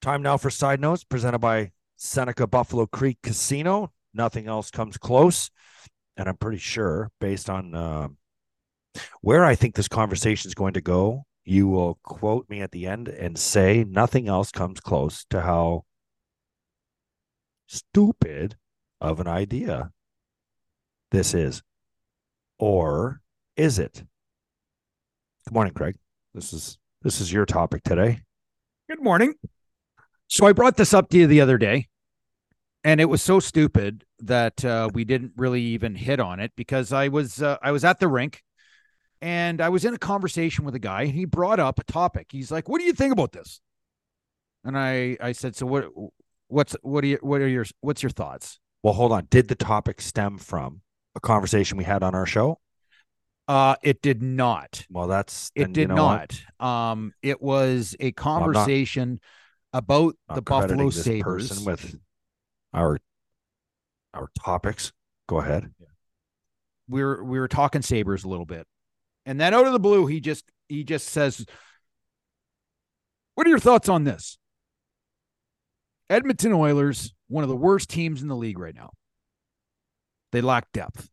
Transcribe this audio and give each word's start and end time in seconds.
Time 0.00 0.22
now 0.22 0.38
for 0.38 0.48
side 0.48 0.80
notes 0.80 1.04
presented 1.04 1.40
by 1.40 1.72
Seneca 1.96 2.46
Buffalo 2.46 2.86
Creek 2.86 3.18
Casino. 3.22 3.92
Nothing 4.14 4.46
else 4.46 4.70
comes 4.70 4.96
close. 4.96 5.50
And 6.16 6.26
I'm 6.26 6.38
pretty 6.38 6.58
sure, 6.58 7.10
based 7.20 7.50
on 7.50 7.74
uh, 7.74 8.08
where 9.20 9.44
I 9.44 9.54
think 9.54 9.74
this 9.74 9.88
conversation 9.88 10.48
is 10.48 10.54
going 10.54 10.72
to 10.74 10.80
go, 10.80 11.24
you 11.44 11.68
will 11.68 11.98
quote 12.02 12.48
me 12.48 12.62
at 12.62 12.72
the 12.72 12.86
end 12.86 13.08
and 13.08 13.38
say 13.38 13.84
nothing 13.84 14.26
else 14.26 14.50
comes 14.50 14.80
close 14.80 15.26
to 15.30 15.42
how 15.42 15.84
stupid 17.66 18.56
of 19.02 19.20
an 19.20 19.28
idea 19.28 19.90
this 21.10 21.34
is. 21.34 21.62
Or 22.58 23.20
is 23.56 23.78
it? 23.78 24.02
Good 25.46 25.54
morning, 25.54 25.74
Craig. 25.74 25.96
This 26.34 26.54
is 26.54 26.78
this 27.02 27.20
is 27.20 27.30
your 27.30 27.44
topic 27.44 27.82
today. 27.82 28.20
Good 28.88 29.02
morning. 29.02 29.34
So 30.30 30.46
I 30.46 30.52
brought 30.52 30.76
this 30.76 30.94
up 30.94 31.08
to 31.10 31.18
you 31.18 31.26
the 31.26 31.40
other 31.40 31.58
day, 31.58 31.88
and 32.84 33.00
it 33.00 33.06
was 33.06 33.20
so 33.20 33.40
stupid 33.40 34.04
that 34.20 34.64
uh, 34.64 34.88
we 34.94 35.04
didn't 35.04 35.32
really 35.36 35.60
even 35.60 35.96
hit 35.96 36.20
on 36.20 36.38
it 36.38 36.52
because 36.54 36.92
I 36.92 37.08
was 37.08 37.42
uh, 37.42 37.56
I 37.60 37.72
was 37.72 37.84
at 37.84 37.98
the 37.98 38.06
rink, 38.06 38.44
and 39.20 39.60
I 39.60 39.68
was 39.70 39.84
in 39.84 39.92
a 39.92 39.98
conversation 39.98 40.64
with 40.64 40.76
a 40.76 40.78
guy, 40.78 41.02
and 41.02 41.10
he 41.14 41.24
brought 41.24 41.58
up 41.58 41.80
a 41.80 41.84
topic. 41.84 42.28
He's 42.30 42.52
like, 42.52 42.68
"What 42.68 42.78
do 42.78 42.84
you 42.84 42.92
think 42.92 43.12
about 43.12 43.32
this?" 43.32 43.60
And 44.62 44.78
I 44.78 45.16
I 45.20 45.32
said, 45.32 45.56
"So 45.56 45.66
what? 45.66 45.86
What's 46.46 46.76
what 46.82 47.02
are 47.02 47.08
you 47.08 47.18
what 47.22 47.40
are 47.40 47.48
your 47.48 47.64
what's 47.80 48.00
your 48.00 48.10
thoughts?" 48.10 48.60
Well, 48.84 48.94
hold 48.94 49.10
on. 49.10 49.26
Did 49.30 49.48
the 49.48 49.56
topic 49.56 50.00
stem 50.00 50.38
from 50.38 50.82
a 51.16 51.20
conversation 51.20 51.76
we 51.76 51.84
had 51.84 52.04
on 52.04 52.14
our 52.14 52.24
show? 52.24 52.60
Uh, 53.48 53.74
it 53.82 54.00
did 54.00 54.22
not. 54.22 54.86
Well, 54.90 55.08
that's 55.08 55.50
It 55.56 55.72
did 55.72 55.80
you 55.82 55.88
know 55.88 56.06
what? 56.06 56.40
not. 56.60 56.92
Um, 56.92 57.14
it 57.20 57.42
was 57.42 57.96
a 57.98 58.12
conversation 58.12 59.18
about 59.72 60.16
Not 60.28 60.34
the 60.34 60.42
Buffalo 60.42 60.90
person 60.90 61.64
with 61.64 61.96
our 62.72 62.98
our 64.12 64.28
topics. 64.38 64.92
Go 65.28 65.38
ahead. 65.38 65.70
we 66.88 67.02
were 67.02 67.22
we 67.22 67.38
were 67.38 67.48
talking 67.48 67.82
Sabres 67.82 68.24
a 68.24 68.28
little 68.28 68.46
bit, 68.46 68.66
and 69.26 69.40
then 69.40 69.54
out 69.54 69.66
of 69.66 69.72
the 69.72 69.78
blue, 69.78 70.06
he 70.06 70.20
just 70.20 70.50
he 70.68 70.82
just 70.84 71.08
says, 71.08 71.46
"What 73.34 73.46
are 73.46 73.50
your 73.50 73.58
thoughts 73.60 73.88
on 73.88 74.04
this?" 74.04 74.38
Edmonton 76.08 76.52
Oilers, 76.52 77.14
one 77.28 77.44
of 77.44 77.48
the 77.48 77.56
worst 77.56 77.88
teams 77.88 78.20
in 78.22 78.28
the 78.28 78.36
league 78.36 78.58
right 78.58 78.74
now. 78.74 78.90
They 80.32 80.40
lack 80.40 80.72
depth. 80.72 81.08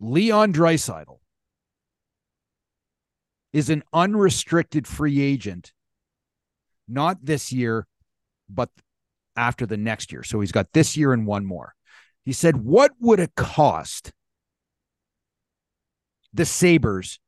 Leon 0.00 0.52
Draisaitl 0.52 1.18
is 3.52 3.70
an 3.70 3.82
unrestricted 3.92 4.86
free 4.86 5.20
agent, 5.20 5.72
not 6.88 7.18
this 7.22 7.52
year, 7.52 7.86
but 8.48 8.70
after 9.36 9.66
the 9.66 9.76
next 9.76 10.12
year. 10.12 10.22
So 10.22 10.40
he's 10.40 10.52
got 10.52 10.72
this 10.72 10.96
year 10.96 11.12
and 11.12 11.26
one 11.26 11.44
more. 11.44 11.74
He 12.24 12.32
said, 12.32 12.56
What 12.56 12.92
would 13.00 13.20
it 13.20 13.34
cost 13.36 14.12
the 16.32 16.44
Sabres 16.44 17.20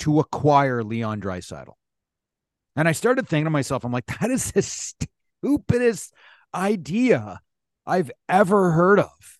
to 0.00 0.20
acquire 0.20 0.82
Leon 0.82 1.20
Draisaitl? 1.20 1.74
And 2.76 2.88
I 2.88 2.92
started 2.92 3.28
thinking 3.28 3.46
to 3.46 3.50
myself, 3.50 3.84
I'm 3.84 3.92
like, 3.92 4.06
that 4.20 4.30
is 4.30 4.52
the 4.52 4.62
stupidest 5.42 6.14
idea 6.54 7.40
I've 7.84 8.10
ever 8.28 8.70
heard 8.70 9.00
of. 9.00 9.38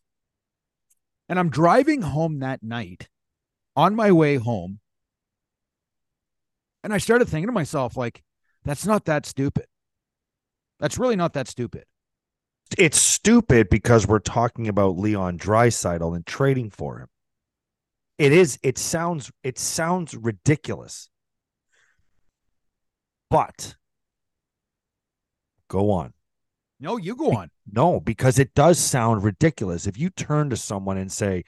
And 1.28 1.38
I'm 1.38 1.50
driving 1.50 2.02
home 2.02 2.40
that 2.40 2.62
night 2.62 3.08
on 3.76 3.94
my 3.94 4.10
way 4.10 4.36
home. 4.36 4.80
And 6.82 6.92
I 6.92 6.98
started 6.98 7.28
thinking 7.28 7.48
to 7.48 7.52
myself, 7.52 7.96
like, 7.96 8.22
that's 8.68 8.84
not 8.84 9.06
that 9.06 9.24
stupid. 9.24 9.64
That's 10.78 10.98
really 10.98 11.16
not 11.16 11.32
that 11.32 11.48
stupid. 11.48 11.84
It's 12.76 12.98
stupid 12.98 13.70
because 13.70 14.06
we're 14.06 14.18
talking 14.18 14.68
about 14.68 14.98
Leon 14.98 15.38
Draisaitl 15.38 16.14
and 16.14 16.26
trading 16.26 16.68
for 16.68 16.98
him. 16.98 17.08
It 18.18 18.30
is. 18.30 18.58
It 18.62 18.76
sounds. 18.76 19.32
It 19.42 19.58
sounds 19.58 20.14
ridiculous. 20.14 21.08
But 23.30 23.74
go 25.68 25.90
on. 25.90 26.12
No, 26.78 26.98
you 26.98 27.16
go 27.16 27.32
on. 27.32 27.50
No, 27.72 28.00
because 28.00 28.38
it 28.38 28.52
does 28.52 28.78
sound 28.78 29.24
ridiculous. 29.24 29.86
If 29.86 29.96
you 29.98 30.10
turn 30.10 30.50
to 30.50 30.56
someone 30.56 30.98
and 30.98 31.10
say, 31.10 31.44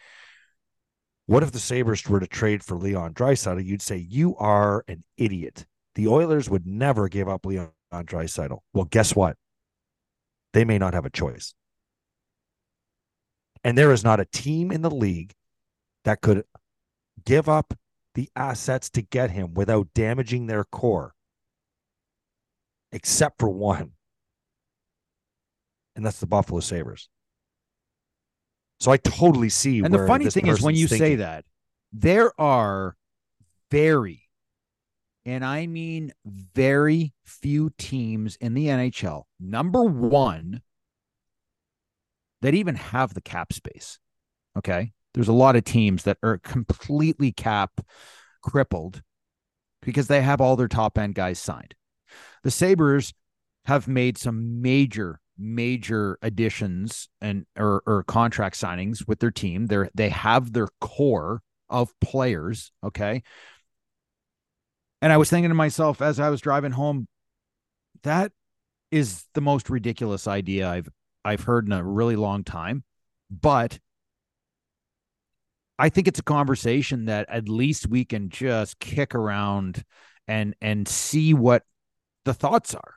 What 1.27 1.43
if 1.43 1.53
the 1.53 1.59
Sabres 1.59 2.09
were 2.09 2.21
to 2.21 2.27
trade 2.27 2.65
for 2.65 2.79
Leon 2.79 3.13
Draisaitl? 3.13 3.63
You'd 3.63 3.83
say, 3.83 3.99
You 3.99 4.37
are 4.39 4.87
an 4.89 5.05
idiot. 5.19 5.67
The 6.01 6.09
Oilers 6.09 6.49
would 6.49 6.67
never 6.67 7.11
give 7.11 7.29
up 7.29 7.45
Leon 7.45 7.73
Draisaitl. 7.93 8.61
Well, 8.73 8.87
guess 8.87 9.15
what? 9.15 9.37
They 10.55 10.65
may 10.65 10.79
not 10.79 10.95
have 10.95 11.05
a 11.05 11.11
choice. 11.11 11.53
And 13.63 13.77
there 13.77 13.93
is 13.93 14.03
not 14.03 14.19
a 14.19 14.25
team 14.25 14.73
in 14.73 14.81
the 14.81 14.91
league 14.91 15.35
that 16.05 16.23
could 16.23 16.45
give 17.23 17.51
up 17.51 17.75
the 18.15 18.31
assets 18.35 18.89
to 18.91 19.03
get 19.03 19.33
him 19.33 19.53
without 19.53 19.89
damaging 19.95 20.47
their 20.47 20.65
core, 20.65 21.13
except 22.93 23.39
for 23.39 23.51
one 23.51 23.93
and 25.97 26.07
that's 26.07 26.21
the 26.21 26.27
Buffalo 26.27 26.61
Sabres. 26.61 27.11
So 28.79 28.91
I 28.91 28.97
totally 28.97 29.51
see. 29.51 29.81
And 29.81 29.93
the 29.93 30.07
funny 30.07 30.31
thing 30.31 30.47
is, 30.47 30.63
when 30.63 30.75
you 30.75 30.89
say 30.89 31.17
that, 31.17 31.45
there 31.93 32.33
are 32.41 32.97
very, 33.71 34.20
and 35.25 35.45
I 35.45 35.67
mean 35.67 36.13
very 36.25 37.13
few 37.25 37.71
teams 37.79 38.37
in 38.37 38.55
the 38.55 38.67
NHL, 38.67 39.25
number 39.39 39.85
one, 39.85 40.63
that 42.43 42.55
even 42.55 42.75
have 42.75 43.15
the 43.15 43.21
cap 43.21 43.53
space. 43.53 43.99
Okay. 44.57 44.93
There's 45.15 45.29
a 45.29 45.33
lot 45.33 45.57
of 45.57 45.65
teams 45.65 46.05
that 46.05 46.19
are 46.23 46.39
completely 46.39 47.33
cap 47.33 47.81
crippled 48.43 49.03
because 49.83 50.07
they 50.07 50.23
have 50.23 50.41
all 50.41 50.57
their 50.57 50.69
top 50.69 50.99
end 50.99 51.15
guys 51.15 51.39
signed. 51.39 51.75
The 52.43 52.51
Sabres 52.51 53.13
have 53.67 53.89
made 53.89 54.19
some 54.19 54.63
major 54.63 55.21
major 55.43 56.19
additions 56.21 57.09
and 57.23 57.47
or, 57.59 57.83
or 57.87 58.05
contract 58.05 58.61
signings 58.61 59.09
with 59.09 59.21
their 59.21 59.31
team. 59.31 59.67
They're 59.67 59.91
they 59.95 60.11
have 60.11 60.53
their 60.53 60.69
core 60.81 61.43
of 61.69 61.93
players. 62.01 62.73
Okay. 62.85 63.23
And 65.03 65.13
I 65.13 65.17
was 65.17 65.31
thinking 65.31 65.51
to 65.51 65.55
myself 65.55 66.03
as 66.03 66.21
I 66.21 66.29
was 66.31 66.41
driving 66.41 66.73
home, 66.73 67.09
that 68.03 68.33
is 68.91 69.25
the 69.35 69.41
most 69.41 69.71
ridiculous 69.71 70.27
idea 70.27 70.69
I've 70.69 70.89
I've 71.25 71.43
heard 71.43 71.67
in 71.67 71.73
a 71.73 71.85
really 71.85 72.17
long 72.17 72.45
time. 72.45 72.85
But 73.31 73.79
I 75.79 75.89
think 75.89 76.09
it's 76.09 76.19
a 76.19 76.25
conversation 76.25 77.07
that 77.07 77.27
at 77.31 77.49
least 77.49 77.89
we 77.89 78.05
can 78.05 78.29
just 78.29 78.79
kick 78.81 79.15
around 79.15 79.83
and 80.29 80.55
and 80.61 80.87
see 80.87 81.35
what 81.35 81.63
the 82.25 82.35
thoughts 82.35 82.75
are. 82.75 82.95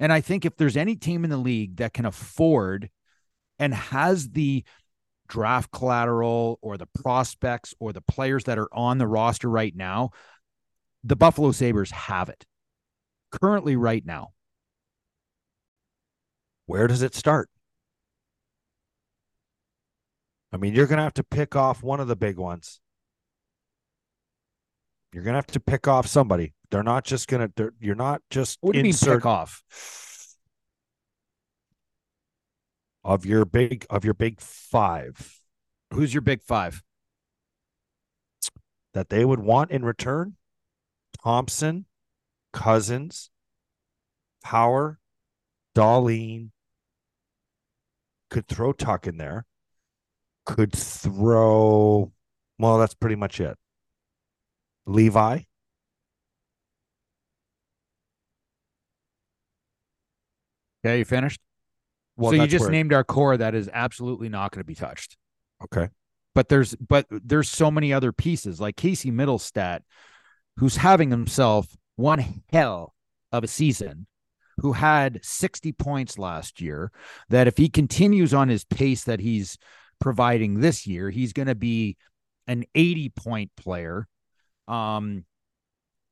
And 0.00 0.12
I 0.12 0.20
think 0.20 0.44
if 0.44 0.56
there's 0.56 0.76
any 0.76 0.96
team 0.96 1.24
in 1.24 1.30
the 1.30 1.36
league 1.36 1.76
that 1.76 1.92
can 1.92 2.06
afford 2.06 2.90
and 3.58 3.74
has 3.74 4.30
the 4.30 4.64
draft 5.28 5.70
collateral 5.70 6.58
or 6.62 6.76
the 6.76 6.88
prospects 7.02 7.74
or 7.78 7.92
the 7.92 8.00
players 8.00 8.44
that 8.44 8.58
are 8.58 8.72
on 8.72 8.98
the 8.98 9.06
roster 9.06 9.48
right 9.48 9.76
now, 9.76 10.10
the 11.02 11.16
Buffalo 11.16 11.52
Sabres 11.52 11.90
have 11.90 12.28
it. 12.28 12.44
currently 13.30 13.76
right 13.76 14.04
now. 14.04 14.32
Where 16.66 16.86
does 16.86 17.02
it 17.02 17.14
start? 17.14 17.48
I 20.52 20.56
mean, 20.56 20.74
you're 20.74 20.86
going 20.86 20.96
to 20.98 21.04
have 21.04 21.14
to 21.14 21.24
pick 21.24 21.54
off 21.54 21.82
one 21.82 22.00
of 22.00 22.08
the 22.08 22.16
big 22.16 22.36
ones. 22.36 22.80
You're 25.12 25.22
going 25.22 25.34
to 25.34 25.38
have 25.38 25.46
to 25.48 25.60
pick 25.60 25.86
off 25.88 26.06
somebody. 26.06 26.54
They're 26.70 26.82
not 26.82 27.04
just 27.04 27.28
going 27.28 27.52
to, 27.56 27.72
you're 27.80 27.94
not 27.94 28.22
just 28.30 28.58
What 28.60 28.72
do 28.72 28.78
you 28.78 28.84
mean 28.84 28.94
pick 28.94 29.26
off? 29.26 29.62
of 33.04 33.24
your 33.24 33.44
big, 33.44 33.86
of 33.90 34.04
your 34.04 34.14
big 34.14 34.40
five 34.40 35.40
Who's 35.92 36.14
your 36.14 36.20
big 36.20 36.42
five? 36.42 36.82
that 38.92 39.08
they 39.08 39.24
would 39.24 39.40
want 39.40 39.70
in 39.70 39.84
return. 39.84 40.36
Thompson, 41.22 41.86
Cozens, 42.52 43.30
Power, 44.42 44.98
Dahlin, 45.74 46.50
could 48.30 48.46
throw 48.46 48.72
Tuch 48.72 49.06
in 49.06 49.16
there, 49.18 49.44
could 50.46 50.72
throw, 50.74 52.12
well, 52.58 52.78
that's 52.78 52.94
pretty 52.94 53.16
much 53.16 53.40
it. 53.40 53.56
Levi, 54.86 55.40
Okay, 60.84 60.98
you 60.98 61.04
finished? 61.04 61.40
well, 62.16 62.30
so 62.32 62.36
you 62.36 62.46
just 62.46 62.62
where- 62.64 62.70
named 62.70 62.92
our 62.92 63.04
core 63.04 63.36
that 63.36 63.54
is 63.54 63.68
absolutely 63.72 64.28
not 64.28 64.50
going 64.52 64.60
to 64.60 64.66
be 64.66 64.74
touched. 64.74 65.16
okay. 65.62 65.88
But 66.32 66.48
there's 66.48 66.76
but 66.76 67.06
there's 67.10 67.48
so 67.48 67.72
many 67.72 67.92
other 67.92 68.12
pieces 68.12 68.60
like 68.60 68.76
Casey 68.76 69.10
Mittelstadt, 69.10 69.80
who's 70.60 70.76
having 70.76 71.10
himself 71.10 71.74
one 71.96 72.42
hell 72.52 72.94
of 73.32 73.42
a 73.42 73.48
season, 73.48 74.06
who 74.58 74.72
had 74.72 75.18
60 75.24 75.72
points 75.72 76.18
last 76.18 76.60
year. 76.60 76.92
That 77.30 77.48
if 77.48 77.56
he 77.56 77.70
continues 77.70 78.34
on 78.34 78.50
his 78.50 78.64
pace 78.64 79.04
that 79.04 79.20
he's 79.20 79.56
providing 80.00 80.60
this 80.60 80.86
year, 80.86 81.08
he's 81.08 81.32
going 81.32 81.48
to 81.48 81.54
be 81.54 81.96
an 82.46 82.64
80 82.74 83.08
point 83.10 83.50
player. 83.56 84.06
Um, 84.68 85.24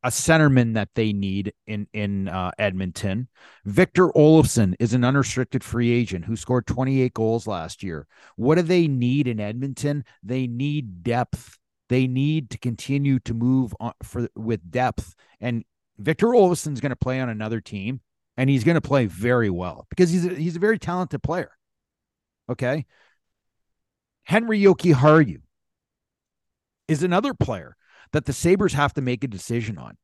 a 0.05 0.09
centerman 0.09 0.75
that 0.75 0.91
they 0.95 1.13
need 1.13 1.53
in 1.67 1.87
in 1.93 2.29
uh, 2.29 2.53
Edmonton. 2.59 3.29
Victor 3.65 4.09
Olofsson 4.11 4.75
is 4.79 4.95
an 4.95 5.05
unrestricted 5.05 5.63
free 5.63 5.91
agent 5.91 6.25
who 6.25 6.37
scored 6.37 6.67
28 6.67 7.13
goals 7.13 7.47
last 7.47 7.83
year. 7.83 8.07
What 8.37 8.55
do 8.55 8.63
they 8.63 8.87
need 8.87 9.27
in 9.27 9.41
Edmonton? 9.41 10.05
They 10.23 10.47
need 10.47 11.03
depth. 11.03 11.59
They 11.89 12.07
need 12.07 12.51
to 12.51 12.59
continue 12.59 13.19
to 13.21 13.35
move 13.35 13.75
on 13.81 13.93
for 14.03 14.29
with 14.37 14.71
depth. 14.71 15.15
And 15.41 15.65
Victor 15.99 16.29
Olofsson's 16.29 16.81
going 16.81 16.91
to 16.91 16.97
play 16.97 17.21
on 17.21 17.29
another 17.29 17.61
team, 17.61 18.01
and 18.37 18.49
he's 18.49 18.65
going 18.65 18.77
to 18.77 18.81
play 18.81 19.07
very 19.07 19.51
well 19.51 19.87
because 19.91 20.11
he's 20.11 20.27
a, 20.27 20.35
he's 20.35 20.57
a 20.57 20.61
very 20.61 20.79
talented 20.79 21.23
player. 21.23 21.51
Okay. 22.51 22.87
Henri 24.25 24.61
Jokiharju 24.61 25.41
is 26.87 27.03
another 27.03 27.35
player 27.35 27.77
that 28.13 28.25
the 28.25 28.33
Sabres 28.33 28.73
have 28.75 28.95
to 28.95 29.03
make 29.03 29.25
a 29.25 29.29
decision 29.29 29.79
on. 29.79 29.97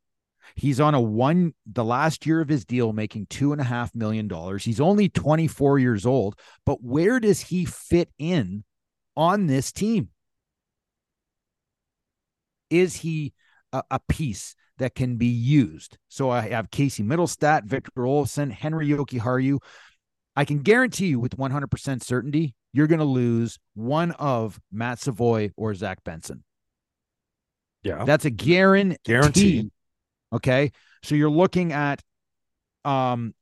He's 0.56 0.80
on 0.80 0.94
a 0.94 1.00
one, 1.00 1.54
the 1.66 1.84
last 1.84 2.26
year 2.26 2.40
of 2.40 2.48
his 2.48 2.64
deal, 2.64 2.92
making 2.92 3.26
two 3.26 3.52
and 3.52 3.60
a 3.60 3.64
half 3.64 3.94
million 3.94 4.28
dollars. 4.28 4.64
He's 4.64 4.80
only 4.80 5.08
24 5.08 5.78
years 5.78 6.04
old, 6.04 6.38
but 6.66 6.82
where 6.82 7.18
does 7.18 7.40
he 7.40 7.64
fit 7.64 8.10
in 8.18 8.64
on 9.16 9.46
this 9.46 9.72
team? 9.72 10.10
Is 12.74 12.96
he 12.96 13.32
a, 13.72 13.82
a 13.90 14.00
piece 14.08 14.54
that 14.78 14.94
can 14.94 15.16
be 15.16 15.26
used? 15.26 15.98
So 16.08 16.30
I 16.30 16.48
have 16.48 16.70
Casey 16.70 17.02
Mittelstadt, 17.02 17.64
Victor 17.64 17.92
Olofsson, 17.96 18.50
Henry 18.50 18.88
Yoki 18.88 19.18
Haru. 19.18 19.58
I 20.36 20.44
can 20.44 20.58
guarantee 20.58 21.06
you 21.06 21.20
with 21.20 21.36
100% 21.36 22.02
certainty, 22.02 22.54
you're 22.72 22.88
going 22.88 22.98
to 22.98 23.04
lose 23.04 23.58
one 23.74 24.10
of 24.12 24.58
Matt 24.72 24.98
Savoie 24.98 25.50
or 25.56 25.74
Zach 25.74 26.02
Benson. 26.02 26.42
Yeah. 27.84 28.04
That's 28.04 28.24
a 28.24 28.30
guarantee. 28.30 28.96
Guaranteed. 29.04 29.70
Okay. 30.32 30.72
So 31.04 31.14
you're 31.14 31.30
looking 31.30 31.72
at 31.72 32.02
um 32.84 33.34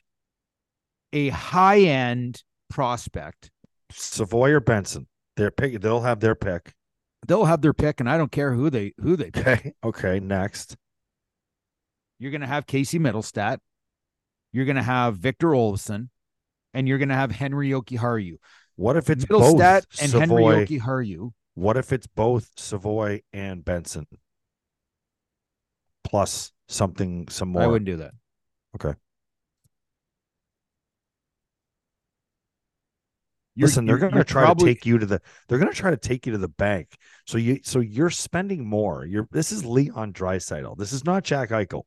a 1.13 1.31
high 1.31 1.81
end 1.81 2.43
prospect. 2.69 3.51
Savoie 3.91 4.51
or 4.51 4.61
Benson. 4.61 5.07
Their 5.37 5.51
pick, 5.51 5.81
they'll 5.81 6.03
have 6.03 6.21
their 6.21 6.35
pick. 6.35 6.75
They'll 7.27 7.45
have 7.45 7.63
their 7.63 7.73
pick, 7.73 8.01
and 8.01 8.09
I 8.11 8.19
don't 8.19 8.33
care 8.33 8.53
who 8.53 8.69
they 8.71 8.93
who 8.99 9.17
they 9.17 9.31
pick. 9.31 9.47
Okay. 9.47 9.73
Okay. 9.85 10.21
Next. 10.21 10.77
You're 12.19 12.33
gonna 12.33 12.47
have 12.47 12.67
Casey 12.67 12.99
Mittelstadt, 12.99 13.59
you're 14.53 14.65
gonna 14.65 14.83
have 14.83 15.17
Victor 15.17 15.49
Olofsson, 15.49 16.09
and 16.73 16.87
you're 16.87 16.99
gonna 16.99 17.15
have 17.15 17.33
Henri 17.33 17.71
Jokiharju. 17.71 18.37
What 18.77 18.97
if 18.97 19.11
it's 19.11 19.25
Mittelstadt 19.25 19.87
both 19.91 20.01
and 20.01 20.11
Savoie? 20.11 20.21
Henry 20.21 20.67
Yoki 20.67 20.81
Haru. 20.81 21.31
What 21.55 21.77
if 21.77 21.93
it's 21.93 22.07
both 22.07 22.51
Savoie 22.57 23.21
and 23.33 23.65
Benson? 23.65 24.07
Plus 26.05 26.53
something, 26.69 27.29
some 27.29 27.51
more. 27.51 27.63
I 27.63 27.67
wouldn't 27.67 27.87
do 27.87 27.97
that. 27.99 28.13
Okay. 28.77 28.95
You're- 33.55 33.67
Listen, 33.69 33.85
they're 33.85 33.99
going 33.99 34.15
to 34.15 34.25
try 34.25 34.45
probably- 34.45 34.69
to 34.69 34.75
take 34.75 34.87
you 34.87 34.99
to 34.99 35.07
the. 35.07 35.21
They're 35.49 35.59
going 35.59 35.71
to 35.71 35.77
try 35.77 35.91
to 35.91 35.97
take 35.97 36.27
you 36.27 36.33
to 36.33 36.39
the 36.39 36.49
bank. 36.49 36.97
So 37.27 37.37
you, 37.39 37.61
so 37.63 37.81
you're 37.81 38.11
spending 38.11 38.67
more. 38.67 39.05
You're. 39.05 39.29
This 39.31 39.53
is 39.53 39.65
Leon 39.65 40.13
Draisaitl. 40.15 40.77
This 40.79 40.93
is 40.93 41.05
not 41.05 41.23
Jack 41.25 41.51
Eichel. 41.51 41.83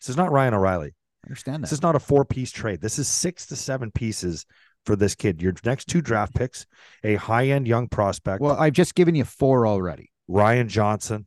This 0.00 0.08
is 0.10 0.16
not 0.16 0.30
Ryan 0.32 0.54
O'Reilly. 0.54 0.94
I 1.24 1.28
understand 1.28 1.56
that. 1.62 1.68
This 1.68 1.72
is 1.72 1.82
not 1.82 1.94
a 1.96 2.00
four 2.00 2.24
piece 2.24 2.50
trade. 2.52 2.80
This 2.80 2.98
is 2.98 3.08
six 3.08 3.46
to 3.46 3.56
seven 3.56 3.90
pieces 3.90 4.44
for 4.84 4.96
this 4.96 5.14
kid. 5.14 5.40
Your 5.40 5.54
next 5.64 5.86
two 5.86 6.02
draft 6.02 6.34
picks, 6.34 6.66
a 7.04 7.14
high 7.14 7.46
end 7.48 7.66
young 7.68 7.88
prospect, 7.88 8.40
Well, 8.42 8.56
I've 8.56 8.72
just 8.72 8.94
given 8.94 9.14
you 9.14 9.24
four 9.24 9.66
already. 9.66 10.10
Ryan 10.28 10.68
Johnson. 10.68 11.26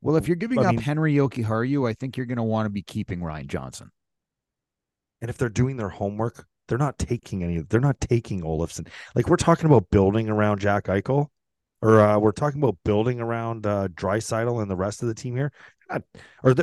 Well, 0.00 0.16
if 0.16 0.26
you're 0.26 0.36
giving 0.36 0.58
I 0.58 0.64
up 0.64 0.70
mean- 0.72 0.80
Henri 0.80 1.14
Jokiharju, 1.14 1.88
I 1.88 1.94
think 1.94 2.16
you're 2.16 2.26
going 2.26 2.36
to 2.36 2.42
want 2.42 2.66
to 2.66 2.70
be 2.70 2.82
keeping 2.82 3.22
Ryan 3.22 3.48
Johnson. 3.48 3.90
And 5.20 5.30
if 5.30 5.38
they're 5.38 5.48
doing 5.48 5.76
their 5.76 5.88
homework, 5.90 6.46
they're 6.72 6.78
not 6.78 6.98
taking 6.98 7.44
any. 7.44 7.60
They're 7.60 7.80
not 7.80 8.00
taking 8.00 8.40
Olofsson. 8.40 8.88
Like 9.14 9.28
we're 9.28 9.36
talking 9.36 9.66
about 9.66 9.90
building 9.90 10.30
around 10.30 10.58
Jack 10.58 10.84
Eichel, 10.84 11.26
or 11.82 12.00
uh, 12.00 12.18
we're 12.18 12.32
talking 12.32 12.62
about 12.62 12.78
building 12.82 13.20
around 13.20 13.66
uh, 13.66 13.88
and 13.94 14.70
the 14.70 14.74
rest 14.74 15.02
of 15.02 15.08
the 15.08 15.14
team 15.14 15.36
here. 15.36 15.52
Not, 15.90 16.02
or 16.42 16.54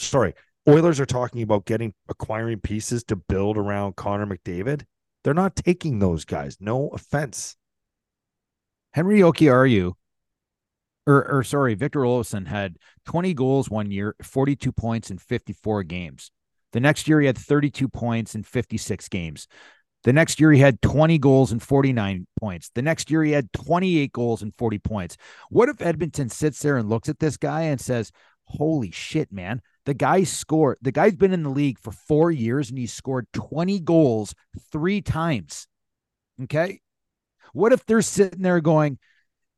sorry, 0.00 0.34
Oilers 0.68 0.98
are 0.98 1.06
talking 1.06 1.42
about 1.42 1.64
getting 1.64 1.94
acquiring 2.08 2.58
pieces 2.58 3.04
to 3.04 3.14
build 3.14 3.56
around 3.56 3.94
Connor 3.94 4.26
McDavid. 4.26 4.82
They're 5.22 5.32
not 5.32 5.54
taking 5.54 6.00
those 6.00 6.24
guys. 6.24 6.56
No 6.58 6.88
offense. 6.88 7.56
Henry 8.94 9.20
Yoki 9.20 9.46
Haru, 9.46 9.92
or 11.06 11.24
or 11.30 11.44
sorry, 11.44 11.74
Victor 11.74 12.00
Olofsson 12.00 12.48
had 12.48 12.78
20 13.04 13.32
goals 13.34 13.70
one 13.70 13.92
year, 13.92 14.16
42 14.24 14.72
points 14.72 15.08
in 15.08 15.18
54 15.18 15.84
games. 15.84 16.32
The 16.72 16.80
next 16.80 17.06
year 17.06 17.20
he 17.20 17.26
had 17.26 17.38
32 17.38 17.88
points 17.88 18.34
in 18.34 18.42
56 18.42 19.08
games. 19.08 19.46
The 20.04 20.12
next 20.12 20.40
year 20.40 20.50
he 20.50 20.60
had 20.60 20.82
20 20.82 21.18
goals 21.18 21.52
and 21.52 21.62
49 21.62 22.26
points. 22.40 22.70
The 22.74 22.82
next 22.82 23.10
year 23.10 23.22
he 23.22 23.32
had 23.32 23.52
28 23.52 24.10
goals 24.12 24.42
and 24.42 24.52
40 24.58 24.78
points. 24.78 25.16
What 25.48 25.68
if 25.68 25.80
Edmonton 25.80 26.28
sits 26.28 26.60
there 26.60 26.76
and 26.76 26.88
looks 26.88 27.08
at 27.08 27.20
this 27.20 27.36
guy 27.36 27.62
and 27.62 27.80
says, 27.80 28.10
"Holy 28.44 28.90
shit, 28.90 29.32
man. 29.32 29.62
The 29.84 29.94
guy 29.94 30.24
scored. 30.24 30.78
The 30.82 30.92
guy's 30.92 31.14
been 31.14 31.32
in 31.32 31.44
the 31.44 31.50
league 31.50 31.78
for 31.78 31.92
4 31.92 32.30
years 32.30 32.68
and 32.68 32.78
he 32.78 32.86
scored 32.86 33.26
20 33.32 33.78
goals 33.80 34.34
3 34.72 35.02
times." 35.02 35.68
Okay? 36.42 36.80
What 37.52 37.72
if 37.72 37.84
they're 37.84 38.02
sitting 38.02 38.42
there 38.42 38.60
going, 38.60 38.98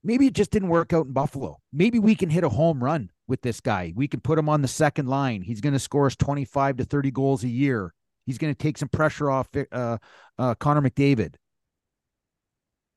maybe 0.03 0.27
it 0.27 0.35
just 0.35 0.51
didn't 0.51 0.69
work 0.69 0.93
out 0.93 1.07
in 1.07 1.13
Buffalo. 1.13 1.59
Maybe 1.73 1.99
we 1.99 2.15
can 2.15 2.29
hit 2.29 2.45
a 2.45 2.49
home 2.51 2.85
run 2.85 3.11
with 3.27 3.43
this 3.43 3.61
guy. 3.61 3.93
We 3.95 4.09
can 4.09 4.21
put 4.21 4.39
him 4.39 4.49
on 4.49 4.63
the 4.63 4.69
second 4.69 5.09
line. 5.09 5.43
He's 5.43 5.61
going 5.61 5.73
to 5.73 5.79
score 5.79 6.07
us 6.07 6.17
25 6.17 6.79
to 6.79 6.85
30 6.85 7.11
goals 7.11 7.45
a 7.45 7.49
year. 7.49 7.93
He's 8.27 8.39
going 8.39 8.55
to 8.55 8.59
take 8.59 8.79
some 8.79 8.89
pressure 8.89 9.31
off 9.31 9.49
uh, 9.73 9.99
uh, 10.39 10.55
Connor 10.57 10.83
McDavid. 10.83 11.35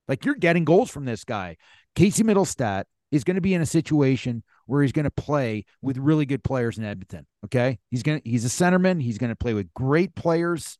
Like 0.07 0.25
you're 0.25 0.35
getting 0.35 0.65
goals 0.65 0.89
from 0.89 1.05
this 1.05 1.23
guy. 1.23 1.57
Casey 1.95 2.23
Mittelstadt 2.23 2.85
is 3.11 3.23
going 3.23 3.35
to 3.35 3.41
be 3.41 3.53
in 3.53 3.61
a 3.61 3.65
situation 3.65 4.43
where 4.65 4.81
he's 4.81 4.91
going 4.91 5.05
to 5.05 5.11
play 5.11 5.65
with 5.81 5.97
really 5.97 6.25
good 6.25 6.43
players 6.43 6.77
in 6.77 6.83
Edmonton. 6.83 7.25
Okay. 7.45 7.79
He's 7.89 8.03
going 8.03 8.21
to, 8.21 8.29
he's 8.29 8.45
a 8.45 8.49
centerman. 8.49 9.01
He's 9.01 9.17
going 9.17 9.29
to 9.29 9.35
play 9.35 9.53
with 9.53 9.73
great 9.73 10.15
players. 10.15 10.77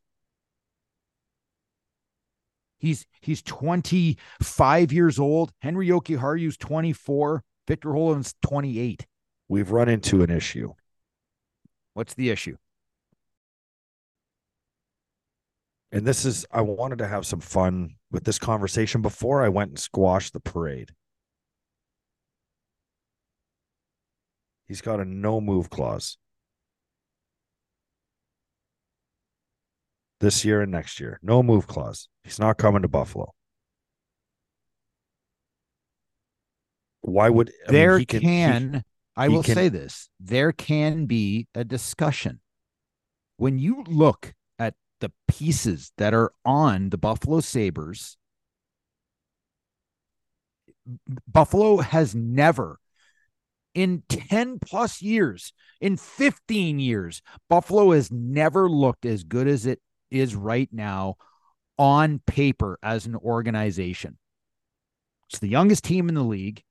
He's 2.80 3.08
he's 3.22 3.42
25 3.42 4.92
years 4.94 5.18
old. 5.18 5.52
Henri 5.64 5.88
Jokiharju's 5.88 6.58
24. 6.58 7.44
Victor 7.68 7.94
Holland's 7.94 8.36
28 8.44 9.08
we've 9.48 9.72
run 9.72 9.90
into 9.90 10.24
an 10.24 10.30
issue. 10.30 10.74
What's 11.94 12.14
the 12.14 12.30
issue? 12.30 12.58
And 15.92 16.06
this 16.06 16.26
is, 16.26 16.46
I 16.52 16.62
wanted 16.62 17.00
to 17.00 17.08
have 17.08 17.26
some 17.26 17.40
fun 17.40 17.96
with 18.12 18.26
this 18.26 18.38
conversation 18.38 19.02
before 19.02 19.44
I 19.44 19.50
went 19.50 19.70
and 19.72 19.80
squashed 19.80 20.34
the 20.34 20.40
parade. 20.40 20.92
He's 24.68 24.82
got 24.82 25.00
a 25.00 25.06
no 25.06 25.40
move 25.40 25.70
clause 25.70 26.18
this 30.20 30.44
year 30.44 30.62
and 30.62 30.72
next 30.72 31.00
year. 31.00 31.20
No 31.22 31.42
move 31.42 31.68
clause. 31.68 32.10
He's 32.24 32.40
not 32.40 32.58
coming 32.58 32.82
to 32.82 32.88
Buffalo. 32.88 33.34
Why 37.02 37.30
would 37.30 37.52
I 37.68 37.72
there 37.72 37.98
mean, 37.98 38.06
can, 38.06 38.20
can 38.20 38.74
he, 38.74 38.82
I 39.18 39.28
will 39.30 39.44
can, 39.44 39.56
say 39.56 39.70
this 39.70 40.10
there 40.20 40.52
can 40.52 41.06
be 41.06 41.48
a 41.56 41.64
discussion 41.64 42.40
when 43.38 43.60
you 43.60 43.84
look 43.88 44.34
at 44.60 44.76
the 45.02 45.12
pieces 45.28 45.92
that 45.98 46.14
are 46.14 46.32
on 46.46 46.90
the 46.90 46.98
Buffalo 46.98 47.40
Sabres. 47.40 48.18
Buffalo 51.28 51.78
has 51.78 52.16
never 52.16 52.80
in 53.78 54.02
10 54.10 54.58
plus 54.58 55.04
years, 55.04 55.54
in 55.80 55.98
15 55.98 56.80
years, 56.80 57.22
Buffalo 57.48 57.92
has 57.92 58.12
never 58.12 58.68
looked 58.68 59.06
as 59.06 59.24
good 59.24 59.48
as 59.48 59.68
it 59.68 59.80
is 60.10 60.34
right 60.34 60.68
now 60.72 61.16
on 61.78 62.20
paper 62.26 62.80
as 62.82 63.06
an 63.06 63.16
organization. 63.16 64.18
It's 65.30 65.38
the 65.38 65.48
youngest 65.48 65.84
team 65.84 66.10
in 66.10 66.16
the 66.16 66.24
league. 66.24 66.64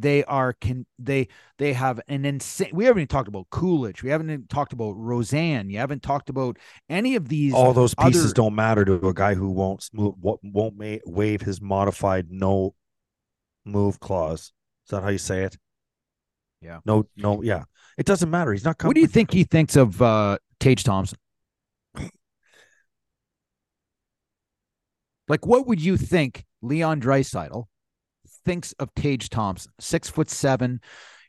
They 0.00 0.24
are 0.24 0.54
can 0.54 0.86
they 0.98 1.28
they 1.58 1.74
have 1.74 2.00
an 2.08 2.24
insane. 2.24 2.70
We 2.72 2.86
haven't 2.86 3.00
even 3.00 3.08
talked 3.08 3.28
about 3.28 3.50
Kulich. 3.50 4.02
We 4.02 4.10
haven't 4.10 4.30
even 4.30 4.46
talked 4.48 4.72
about 4.72 4.92
Rosen. 4.96 5.68
You 5.68 5.78
haven't 5.78 6.02
talked 6.02 6.30
about 6.30 6.58
any 6.88 7.16
of 7.16 7.28
these. 7.28 7.52
All 7.52 7.72
those 7.72 7.94
pieces 7.94 8.26
other... 8.26 8.34
don't 8.34 8.54
matter 8.54 8.84
to 8.84 9.08
a 9.08 9.14
guy 9.14 9.34
who 9.34 9.50
won't 9.50 9.88
move, 9.92 10.14
What 10.20 10.38
won't 10.42 10.74
waive 11.06 11.42
his 11.42 11.60
modified 11.60 12.30
no 12.30 12.74
move 13.64 14.00
clause. 14.00 14.52
Is 14.86 14.90
that 14.90 15.02
how 15.02 15.10
you 15.10 15.18
say 15.18 15.44
it? 15.44 15.58
Yeah. 16.60 16.80
No, 16.84 17.06
no, 17.16 17.42
yeah. 17.42 17.64
It 17.96 18.06
doesn't 18.06 18.30
matter. 18.30 18.52
He's 18.52 18.64
not 18.64 18.78
coming. 18.78 18.90
What 18.90 18.94
do 18.94 19.00
you 19.00 19.06
think 19.06 19.32
he 19.32 19.44
thinks 19.44 19.76
of 19.76 20.00
uh 20.00 20.38
Tage 20.58 20.82
Thompson? 20.84 21.18
like, 25.28 25.46
what 25.46 25.66
would 25.66 25.82
you 25.82 25.96
think 25.96 26.44
Leon 26.62 27.00
Draisaitl 27.00 27.64
thinks 28.44 28.72
of 28.74 28.94
Tage 28.94 29.28
Thompson? 29.28 29.72
Six 29.80 30.08
foot 30.08 30.30
seven. 30.30 30.80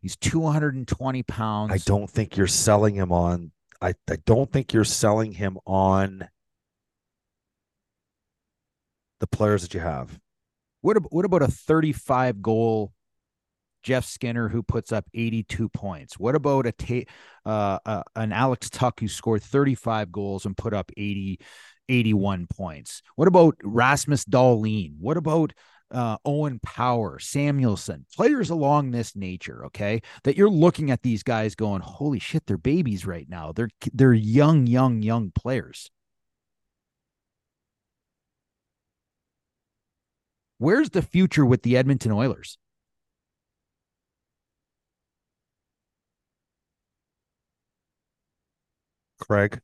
He's 0.02 0.16
220 0.16 1.24
pounds. 1.24 1.72
I 1.72 1.78
don't 1.78 2.10
think 2.10 2.36
you're 2.36 2.48
selling 2.48 2.96
him 2.96 3.12
on. 3.12 3.52
I, 3.82 3.94
I 4.10 4.18
don't 4.26 4.52
think 4.52 4.74
you're 4.74 4.84
selling 4.84 5.32
him 5.34 5.58
on 5.66 6.28
the 9.20 9.28
players 9.28 9.62
that 9.62 9.74
you 9.74 9.80
have. 9.80 10.20
What, 10.82 10.98
what 11.12 11.26
about 11.26 11.44
a 11.44 11.48
35 11.48 12.42
goal 12.42 12.92
Jeff 13.84 14.06
Skinner 14.06 14.50
who 14.50 14.64
puts 14.64 14.92
up 14.92 15.06
82 15.14 15.70
points? 15.70 16.20
What 16.20 16.36
about 16.36 16.66
a 16.66 16.72
ta- 16.72 17.12
uh, 17.46 17.80
uh, 17.86 18.04
an 18.16 18.32
Alex 18.32 18.70
Tuch 18.70 19.00
who 19.00 19.08
scored 19.08 19.44
35 19.44 20.12
goals 20.12 20.46
and 20.46 20.58
put 20.58 20.74
up 20.74 20.92
80 20.98 21.40
81 21.90 22.48
points? 22.48 23.02
What 23.16 23.28
about 23.28 23.56
Rasmus 23.64 24.26
Dahlin? 24.26 24.94
What 25.00 25.18
about 25.18 25.54
uh, 25.92 26.18
Owen 26.26 26.60
Power, 26.60 27.20
Samuelsson, 27.20 28.06
players 28.16 28.50
along 28.50 28.92
this 28.92 29.16
nature, 29.16 29.66
okay? 29.66 30.02
That 30.24 30.38
you're 30.38 30.50
looking 30.50 30.92
at 30.92 31.04
these 31.04 31.24
guys 31.24 31.56
going, 31.56 31.82
"Holy 31.82 32.20
shit, 32.20 32.46
they're 32.46 32.58
babies 32.58 33.06
right 33.06 33.28
now. 33.30 33.52
They're 33.52 33.70
they're 33.94 34.14
young, 34.14 34.68
young, 34.68 35.02
young 35.02 35.32
players." 35.32 35.90
Where's 40.60 40.92
the 40.92 41.02
future 41.02 41.46
with 41.46 41.64
the 41.64 41.76
Edmonton 41.76 42.12
Oilers? 42.12 42.58
Craig, 49.20 49.60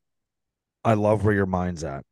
I 0.84 0.94
love 0.94 1.24
where 1.24 1.34
your 1.34 1.46
mind's 1.46 1.84
at. 1.84 2.04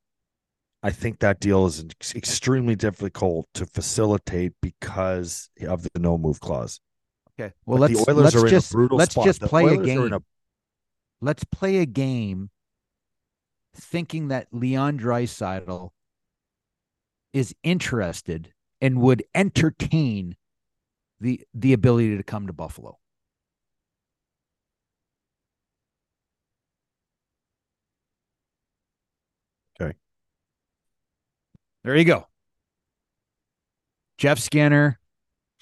I 0.87 0.91
think 0.91 1.19
that 1.19 1.41
deal 1.41 1.67
is 1.67 1.85
extremely 2.15 2.77
difficult 2.77 3.49
to 3.55 3.67
facilitate 3.67 4.53
because 4.63 5.51
of 5.67 5.83
the 5.83 5.99
no 5.99 6.17
move 6.17 6.39
clause. 6.39 6.81
Okay. 7.39 7.53
Well, 7.67 7.79
but 7.79 7.91
let's, 7.91 8.07
let's 8.07 8.51
just, 8.51 8.73
let's 8.73 9.11
spot. 9.11 9.25
just 9.25 9.41
play 9.43 9.75
a 9.75 9.79
game. 9.79 10.13
A... 10.13 10.21
Let's 11.21 11.43
play 11.43 11.79
a 11.79 11.87
game 11.87 12.51
thinking 13.75 14.29
that 14.29 14.47
Leon 14.53 15.01
Draisaitl 15.01 15.91
is 17.33 17.53
interested 17.65 18.53
and 18.81 19.01
would 19.01 19.25
entertain 19.35 20.37
the 21.19 21.41
the 21.53 21.73
ability 21.73 22.17
to 22.17 22.23
come 22.23 22.47
to 22.47 22.53
Buffalo. 22.53 22.99
There 31.87 31.95
you 31.97 32.05
go. 32.05 32.27
Jeff 34.19 34.41
Skinner, 34.41 34.99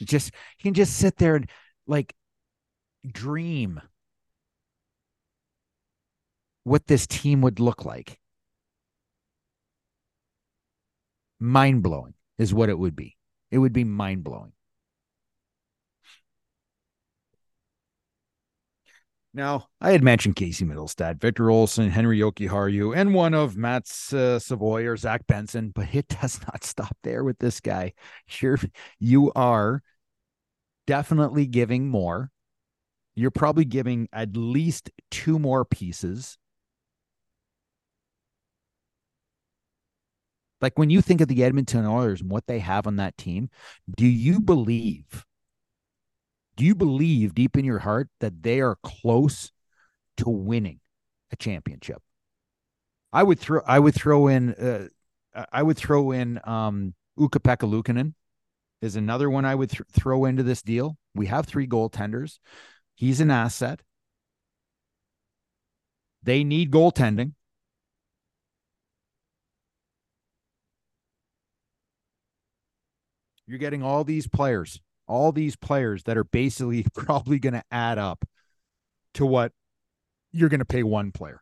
just 0.03 0.31
he 0.57 0.63
can 0.63 0.73
just 0.73 0.97
sit 0.97 1.19
there 1.19 1.37
and 1.37 1.51
like 1.87 2.15
dream 3.07 3.79
what 6.63 6.87
this 6.87 7.07
team 7.07 7.43
would 7.43 7.61
look 7.61 7.85
like. 7.85 8.19
Mind 11.41 11.83
blowing 11.83 12.15
is 12.39 12.55
what 12.55 12.71
it 12.71 12.79
would 12.79 12.97
be. 12.97 13.19
It 13.51 13.59
would 13.59 13.75
be 13.75 13.85
mind 13.85 14.25
blowing. 14.25 14.53
Now, 19.37 19.67
I 19.81 19.91
had 19.91 20.05
mentioned 20.05 20.37
Casey 20.37 20.65
Mittelstadt, 20.65 21.21
Victor 21.21 21.47
Olofsson, 21.47 21.91
Henri 21.91 22.21
Jokiharju, 22.21 22.97
and 22.97 23.13
one 23.13 23.35
of 23.35 23.57
Matt's 23.57 24.13
uh, 24.13 24.39
Savoie 24.39 24.85
or 24.85 24.97
Zach 24.97 25.27
Benson, 25.27 25.71
but 25.71 25.93
it 25.93 26.07
does 26.21 26.41
not 26.43 26.63
stop 26.63 26.97
there 27.03 27.25
with 27.25 27.41
this 27.41 27.59
guy. 27.59 27.95
You're, 28.41 28.61
you 29.01 29.33
are 29.35 29.83
definitely 30.87 31.47
giving 31.47 31.89
more. 31.89 32.31
You're 33.17 33.33
probably 33.33 33.65
giving 33.65 34.09
at 34.13 34.37
least 34.37 34.91
two 35.11 35.41
more 35.41 35.65
pieces. 35.65 36.39
Like 40.61 40.79
when 40.79 40.91
you 40.91 41.03
think 41.03 41.21
of 41.21 41.27
the 41.27 41.43
Edmonton 41.43 41.85
Oilers 41.85 42.21
and 42.21 42.31
what 42.31 42.47
they 42.47 42.61
have 42.61 42.87
on 42.87 42.97
that 42.97 43.19
team, 43.19 43.51
do 43.97 44.07
you 44.07 44.41
believe 44.41 45.27
do 46.57 46.65
you 46.65 46.75
believe 46.75 47.35
deep 47.35 47.57
in 47.57 47.65
your 47.65 47.81
heart 47.81 48.09
that 48.21 48.43
they 48.43 48.61
are 48.61 48.77
close 48.83 49.53
to 50.19 50.29
winning 50.29 50.81
a 51.33 51.37
championship? 51.37 52.03
I 53.13 53.23
would 53.23 53.39
throw 53.39 53.61
I 53.67 53.79
would 53.79 53.95
throw 53.95 54.29
in 54.29 54.55
uh, 54.55 54.89
I 55.53 55.63
would 55.63 55.77
throw 55.77 56.11
in 56.11 56.41
um 56.45 56.95
Ukko-Pekka 57.19 58.13
is 58.83 58.97
another 58.97 59.31
one 59.31 59.45
I 59.45 59.55
would 59.55 59.71
th- 59.71 59.89
throw 59.93 60.25
into 60.25 60.43
this 60.43 60.63
deal. 60.63 60.97
We 61.15 61.27
have 61.27 61.47
three 61.47 61.67
goaltenders. 61.67 62.39
He's 62.97 63.21
an 63.21 63.31
asset. 63.31 63.81
They 66.23 66.43
need 66.45 66.71
goaltending. 66.71 67.33
You're 73.47 73.59
getting 73.59 73.83
all 73.83 74.05
these 74.05 74.27
players 74.27 74.81
all 75.07 75.33
these 75.33 75.57
players 75.57 76.05
that 76.05 76.17
are 76.17 76.25
basically 76.25 76.85
probably 76.95 77.39
going 77.39 77.55
to 77.55 77.65
add 77.71 77.99
up 77.99 78.25
to 79.15 79.27
what 79.27 79.53
you're 80.33 80.49
going 80.49 80.61
to 80.61 80.65
pay 80.65 80.83
one 80.83 81.13
player. 81.13 81.41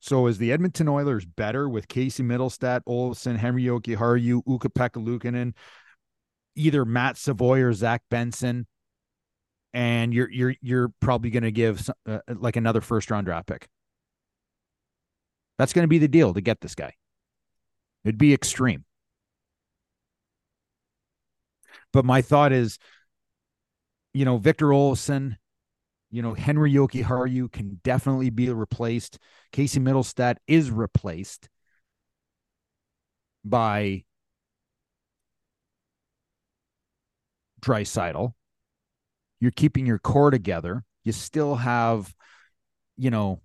So 0.00 0.26
is 0.28 0.38
the 0.38 0.52
Edmonton 0.52 0.88
Oilers 0.88 1.26
better 1.26 1.68
with 1.68 1.88
Casey 1.88 2.22
Mittelstadt, 2.22 2.80
Olofsson, 2.88 3.36
Henri 3.36 3.64
Jokiharju, 3.64 4.42
Ukko-Pekka 4.48 5.04
Luukkonen, 5.04 5.52
either 6.56 6.84
Matt 6.86 7.18
Savoie 7.18 7.60
or 7.60 7.72
Zach 7.74 8.02
Benson, 8.10 8.66
and 9.74 10.12
you're 10.14 10.30
you're 10.30 10.54
you're 10.60 10.88
probably 11.00 11.30
going 11.30 11.42
to 11.42 11.52
give 11.52 11.80
some, 11.80 11.94
uh, 12.06 12.20
like 12.28 12.56
another 12.56 12.80
first 12.80 13.10
round 13.10 13.26
draft 13.26 13.46
pick. 13.46 13.68
That's 15.58 15.74
going 15.74 15.84
to 15.84 15.88
be 15.88 15.98
the 15.98 16.08
deal 16.08 16.32
to 16.32 16.40
get 16.40 16.60
this 16.60 16.74
guy. 16.74 16.94
It'd 18.04 18.18
be 18.18 18.32
extreme. 18.32 18.84
But 21.92 22.04
my 22.04 22.22
thought 22.22 22.52
is, 22.52 22.78
you 24.12 24.24
know, 24.24 24.38
Victor 24.38 24.66
Olofsson, 24.66 25.36
you 26.10 26.22
know, 26.22 26.34
Henri 26.34 26.72
Jokiharju 26.72 27.52
can 27.52 27.80
definitely 27.84 28.30
be 28.30 28.50
replaced. 28.50 29.18
Casey 29.52 29.78
Mittelstadt 29.78 30.36
is 30.46 30.70
replaced 30.70 31.48
by 33.44 34.04
Draisaitl. 37.60 38.34
You're 39.40 39.50
keeping 39.52 39.86
your 39.86 39.98
core 39.98 40.30
together. 40.30 40.84
You 41.04 41.12
still 41.12 41.56
have, 41.56 42.14
you 42.96 43.10
know, 43.10 43.40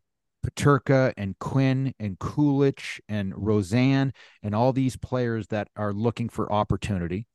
Peterka 0.45 1.13
and 1.17 1.37
Quinn 1.39 1.93
and 1.99 2.19
Kulich 2.19 2.99
and 3.07 3.33
Rosen 3.35 4.13
and 4.43 4.55
all 4.55 4.73
these 4.73 4.95
players 4.97 5.47
that 5.47 5.69
are 5.75 5.93
looking 5.93 6.29
for 6.29 6.51
opportunity 6.51 7.27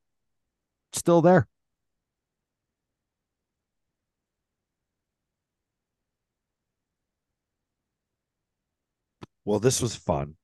still 0.92 1.22
there. 1.22 1.48
Well, 9.44 9.58
this 9.58 9.82
was 9.82 9.96
fun. 9.96 10.36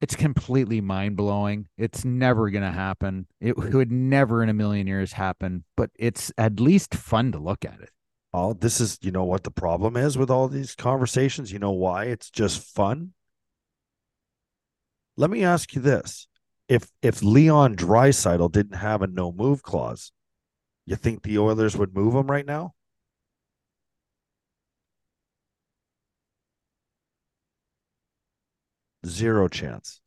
It's 0.00 0.16
completely 0.16 0.80
mind 0.80 1.16
blowing. 1.16 1.68
It's 1.78 2.04
never 2.04 2.50
going 2.50 2.64
to 2.64 2.72
happen. 2.72 3.28
It 3.40 3.56
would 3.56 3.92
never 3.92 4.42
in 4.42 4.48
a 4.48 4.52
million 4.52 4.88
years 4.88 5.12
happen, 5.12 5.62
but 5.76 5.90
it's 5.96 6.32
at 6.36 6.58
least 6.58 6.92
fun 6.96 7.30
to 7.32 7.38
look 7.38 7.64
at 7.64 7.80
it. 7.80 7.90
Oh, 8.34 8.52
this 8.52 8.80
is, 8.80 8.98
you 9.02 9.12
know 9.12 9.22
what 9.22 9.44
the 9.44 9.52
problem 9.52 9.96
is 9.96 10.18
with 10.18 10.28
all 10.28 10.48
these 10.48 10.74
conversations? 10.74 11.52
You 11.52 11.60
know 11.60 11.70
why? 11.70 12.06
It's 12.06 12.30
just 12.30 12.64
fun. 12.74 13.12
Let 15.16 15.30
me 15.30 15.44
ask 15.44 15.72
you 15.74 15.80
this 15.80 16.26
if 16.72 16.90
if 17.02 17.22
Leon 17.22 17.76
Draisaitl 17.76 18.50
didn't 18.50 18.76
have 18.76 19.02
a 19.02 19.06
no 19.06 19.30
move 19.30 19.62
clause, 19.62 20.10
you 20.86 20.96
think 20.96 21.22
the 21.22 21.38
Oilers 21.38 21.76
would 21.76 21.94
move 21.94 22.14
him 22.14 22.30
right 22.30 22.46
now? 22.46 22.74
Zero 29.06 29.48
chance. 29.48 30.00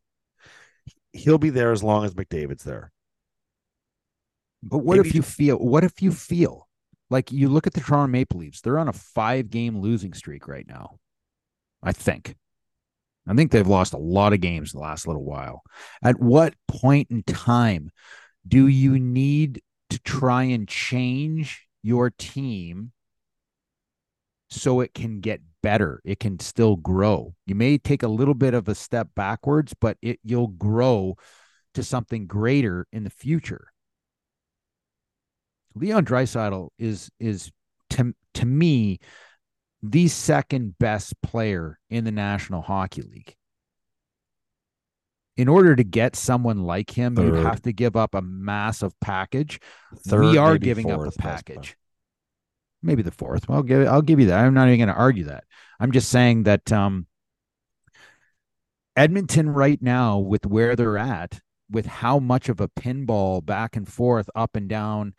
He'll 1.12 1.38
be 1.38 1.50
there 1.50 1.70
as 1.72 1.82
long 1.82 2.04
as 2.04 2.14
McDavid's 2.14 2.64
there. 2.64 2.92
But 4.62 4.78
what 4.78 4.96
Maybe- 4.96 5.08
if 5.10 5.14
you 5.14 5.22
feel 5.22 5.56
what 5.58 5.84
if 5.84 6.02
you 6.02 6.10
feel 6.10 6.68
like 7.10 7.30
you 7.30 7.48
look 7.48 7.66
at 7.66 7.74
the 7.74 7.80
Toronto 7.80 8.10
Maple 8.10 8.40
Leafs, 8.40 8.60
they're 8.60 8.78
on 8.78 8.88
a 8.88 8.92
five 8.92 9.50
game 9.50 9.78
losing 9.78 10.12
streak 10.14 10.48
right 10.48 10.66
now. 10.66 10.98
I 11.82 11.92
think. 11.92 12.36
I 13.26 13.34
think 13.34 13.50
they've 13.50 13.66
lost 13.66 13.92
a 13.92 13.98
lot 13.98 14.32
of 14.32 14.40
games 14.40 14.72
the 14.72 14.78
last 14.78 15.06
little 15.06 15.24
while. 15.24 15.62
At 16.02 16.20
what 16.20 16.54
point 16.68 17.10
in 17.10 17.22
time 17.24 17.90
do 18.46 18.68
you 18.68 18.98
need 18.98 19.62
to 19.90 19.98
try 19.98 20.44
and 20.44 20.68
change 20.68 21.66
your 21.82 22.10
team 22.10 22.92
so 24.48 24.80
it 24.80 24.94
can 24.94 25.20
get 25.20 25.40
better? 25.62 26.00
It 26.04 26.20
can 26.20 26.38
still 26.38 26.76
grow. 26.76 27.34
You 27.46 27.56
may 27.56 27.78
take 27.78 28.02
a 28.02 28.08
little 28.08 28.34
bit 28.34 28.54
of 28.54 28.68
a 28.68 28.74
step 28.74 29.08
backwards, 29.16 29.74
but 29.80 29.96
it 30.02 30.20
you'll 30.22 30.48
grow 30.48 31.16
to 31.74 31.82
something 31.82 32.26
greater 32.26 32.86
in 32.92 33.04
the 33.04 33.10
future. 33.10 33.68
Leon 35.74 36.04
Draisaitl 36.04 36.68
is 36.78 37.10
is 37.20 37.50
to 37.90 38.14
to 38.34 38.46
me 38.46 38.98
the 39.82 40.08
second 40.08 40.78
best 40.78 41.20
player 41.22 41.78
in 41.90 42.04
the 42.04 42.12
National 42.12 42.62
Hockey 42.62 43.02
League. 43.02 43.34
In 45.36 45.48
order 45.48 45.76
to 45.76 45.84
get 45.84 46.16
someone 46.16 46.64
like 46.64 46.90
him, 46.90 47.18
you 47.18 47.32
Third. 47.32 47.36
have 47.36 47.60
to 47.62 47.72
give 47.72 47.94
up 47.96 48.14
a 48.14 48.22
massive 48.22 48.98
package. 49.00 49.60
Third, 49.94 50.22
we 50.24 50.36
are 50.38 50.56
giving 50.58 50.90
up 50.90 51.04
a 51.04 51.10
fourth 51.10 51.16
best 51.18 51.46
player. 51.46 51.60
package. 51.60 51.76
Maybe 52.82 53.02
the 53.02 53.10
fourth. 53.10 53.48
I'll 53.50 53.62
give 53.62 53.86
I'll 53.88 54.02
give 54.02 54.20
you 54.20 54.26
that. 54.26 54.44
I'm 54.44 54.54
not 54.54 54.68
even 54.68 54.78
going 54.78 54.88
to 54.88 54.94
argue 54.94 55.24
that. 55.24 55.44
I'm 55.80 55.92
just 55.92 56.08
saying 56.08 56.44
that 56.44 56.72
um 56.72 57.06
Edmonton 58.96 59.50
right 59.50 59.80
now 59.82 60.18
with 60.18 60.46
where 60.46 60.74
they're 60.76 60.98
at, 60.98 61.40
with 61.70 61.86
how 61.86 62.18
much 62.18 62.48
of 62.48 62.60
a 62.60 62.68
pinball 62.68 63.44
back 63.44 63.76
and 63.76 63.86
forth, 63.86 64.30
up 64.34 64.56
and 64.56 64.68
down, 64.68 65.14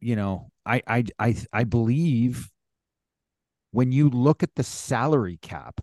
you 0.00 0.16
know, 0.16 0.50
I 0.66 0.82
I 0.86 1.04
I 1.18 1.36
I 1.52 1.64
believe 1.64 2.50
when 3.70 3.92
you 3.92 4.08
look 4.08 4.42
at 4.42 4.54
the 4.54 4.64
salary 4.64 5.38
cap, 5.42 5.80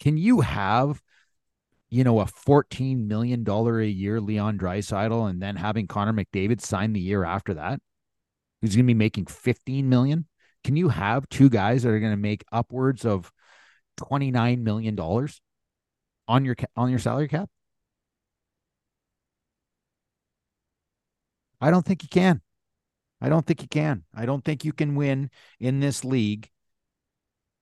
can 0.00 0.16
you 0.16 0.40
have 0.40 1.02
you 1.88 2.04
know 2.04 2.20
a 2.20 2.26
14 2.26 3.06
million 3.06 3.44
dollar 3.44 3.80
a 3.80 3.86
year 3.86 4.20
Leon 4.20 4.58
Draisaitl 4.58 5.28
and 5.30 5.40
then 5.40 5.56
having 5.56 5.86
Connor 5.86 6.12
McDavid 6.12 6.60
sign 6.60 6.92
the 6.92 7.00
year 7.00 7.24
after 7.24 7.54
that? 7.54 7.80
Who's 8.60 8.74
going 8.74 8.84
to 8.86 8.86
be 8.86 8.94
making 8.94 9.26
15 9.26 9.88
million? 9.88 10.26
Can 10.64 10.76
you 10.76 10.88
have 10.88 11.28
two 11.28 11.50
guys 11.50 11.82
that 11.82 11.90
are 11.90 12.00
going 12.00 12.12
to 12.12 12.16
make 12.16 12.44
upwards 12.50 13.04
of 13.04 13.30
29 13.98 14.64
million 14.64 14.94
dollars 14.94 15.40
on 16.26 16.44
your 16.44 16.56
on 16.76 16.90
your 16.90 16.98
salary 16.98 17.28
cap? 17.28 17.48
I 21.60 21.70
don't 21.70 21.84
think 21.84 22.02
you 22.02 22.08
can. 22.08 22.42
I 23.20 23.28
don't 23.28 23.46
think 23.46 23.62
you 23.62 23.68
can. 23.68 24.04
I 24.14 24.26
don't 24.26 24.44
think 24.44 24.64
you 24.64 24.72
can 24.72 24.96
win 24.96 25.30
in 25.60 25.80
this 25.80 26.04
league 26.04 26.50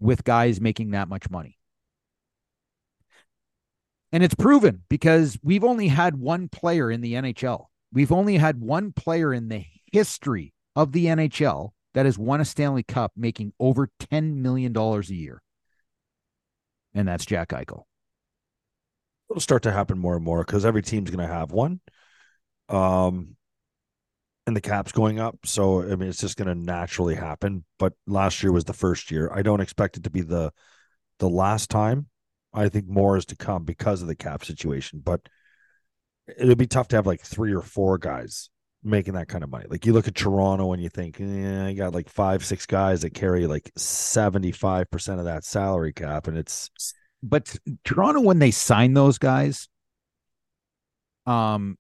with 0.02 0.24
guys 0.24 0.60
making 0.60 0.90
that 0.90 1.08
much 1.08 1.30
money. 1.30 1.58
And 4.10 4.22
it's 4.22 4.34
proven 4.34 4.82
because 4.90 5.38
we've 5.42 5.64
only 5.64 5.88
had 5.88 6.16
one 6.16 6.48
player 6.48 6.90
in 6.90 7.00
the 7.00 7.14
NHL. 7.14 7.66
We've 7.92 8.12
only 8.12 8.36
had 8.36 8.60
one 8.60 8.92
player 8.92 9.32
in 9.32 9.48
the 9.48 9.64
history 9.90 10.52
of 10.76 10.92
the 10.92 11.06
NHL 11.06 11.70
that 11.94 12.04
has 12.04 12.18
won 12.18 12.40
a 12.40 12.44
Stanley 12.44 12.82
Cup 12.82 13.12
making 13.16 13.52
over 13.60 13.88
$10 14.00 14.36
million 14.36 14.76
a 14.76 15.00
year. 15.08 15.42
And 16.94 17.08
that's 17.08 17.24
Jack 17.24 17.50
Eichel. 17.50 17.84
It'll 19.30 19.40
start 19.40 19.62
to 19.62 19.72
happen 19.72 19.98
more 19.98 20.16
and 20.16 20.24
more 20.24 20.44
because 20.44 20.66
every 20.66 20.82
team's 20.82 21.10
going 21.10 21.26
to 21.26 21.32
have 21.32 21.52
one. 21.52 21.80
Um, 22.68 23.36
and 24.46 24.57
the 24.57 24.61
cap's 24.61 24.92
going 24.92 25.20
up. 25.20 25.38
So, 25.44 25.83
I 25.83 25.96
mean, 25.96 26.09
it's 26.09 26.20
just 26.20 26.37
going 26.37 26.48
to 26.48 26.55
naturally 26.55 27.14
happen. 27.14 27.64
But 27.78 27.92
last 28.07 28.42
year 28.42 28.52
was 28.52 28.64
the 28.64 28.72
first 28.72 29.11
year. 29.11 29.31
I 29.33 29.42
don't 29.42 29.61
expect 29.61 29.96
it 29.96 30.05
to 30.05 30.11
be 30.11 30.22
the 30.22 30.52
the 31.18 31.28
last 31.28 31.70
time. 31.70 32.09
I 32.52 32.68
think 32.68 32.88
more 32.88 33.16
is 33.16 33.24
to 33.26 33.37
come 33.37 33.64
because 33.64 34.02
of 34.02 34.09
the 34.09 34.16
cap 34.16 34.44
situation. 34.44 35.00
But 35.02 35.20
it'll 36.38 36.57
be 36.57 36.66
tough 36.66 36.88
to 36.88 36.96
have 36.96 37.07
like 37.07 37.22
three 37.22 37.55
or 37.55 37.62
four 37.62 37.98
guys 37.98 38.50
making 38.85 39.14
that 39.14 39.28
kind 39.28 39.44
of 39.44 39.50
money. 39.50 39.66
Like 39.68 39.87
you 39.87 39.92
look 39.92 40.09
at 40.09 40.14
Toronto 40.14 40.72
and 40.72 40.83
you 40.83 40.88
think, 40.88 41.18
yeah, 41.18 41.68
you 41.68 41.76
got 41.76 41.94
like 41.94 42.09
five, 42.09 42.44
six 42.44 42.66
guys 42.66 43.02
that 43.02 43.14
carry 43.14 43.46
like 43.46 43.70
75% 43.78 45.18
of 45.18 45.24
that 45.24 45.44
salary 45.44 45.92
cap. 45.92 46.26
And 46.26 46.37
it's 46.37 46.70
But 47.22 47.57
Toronto, 47.85 48.20
when 48.20 48.40
they 48.40 48.50
sign 48.50 48.94
those 48.94 49.18
guys, 49.18 49.68
um, 51.26 51.78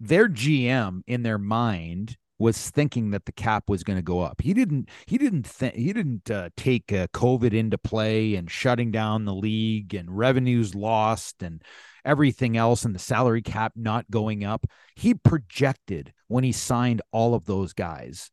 their 0.00 0.28
GM 0.28 1.02
in 1.06 1.22
their 1.22 1.38
mind 1.38 2.16
was 2.38 2.70
thinking 2.70 3.10
that 3.10 3.24
the 3.24 3.32
cap 3.32 3.64
was 3.68 3.82
going 3.82 3.98
to 3.98 4.02
go 4.02 4.20
up. 4.20 4.40
He 4.40 4.54
didn't. 4.54 4.88
He 5.06 5.18
didn't. 5.18 5.58
Th- 5.58 5.74
he 5.74 5.92
didn't 5.92 6.30
uh, 6.30 6.50
take 6.56 6.92
uh, 6.92 7.08
COVID 7.08 7.52
into 7.52 7.78
play 7.78 8.36
and 8.36 8.50
shutting 8.50 8.90
down 8.90 9.24
the 9.24 9.34
league 9.34 9.94
and 9.94 10.16
revenues 10.16 10.74
lost 10.74 11.42
and 11.42 11.62
everything 12.04 12.56
else 12.56 12.84
and 12.84 12.94
the 12.94 13.00
salary 13.00 13.42
cap 13.42 13.72
not 13.74 14.10
going 14.10 14.44
up. 14.44 14.66
He 14.94 15.14
projected 15.14 16.12
when 16.28 16.44
he 16.44 16.52
signed 16.52 17.02
all 17.12 17.34
of 17.34 17.46
those 17.46 17.72
guys 17.72 18.30